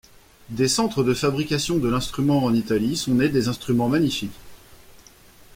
Des 0.49 0.67
centres 0.67 1.03
de 1.03 1.13
fabrication 1.13 1.77
de 1.77 1.87
l'instrument 1.87 2.43
en 2.43 2.55
Italie, 2.55 2.97
sont 2.97 3.13
nés 3.13 3.29
des 3.29 3.49
instruments 3.49 3.87
magnifiques. 3.87 4.39